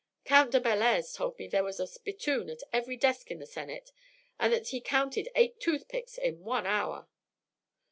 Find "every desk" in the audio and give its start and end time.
2.73-3.29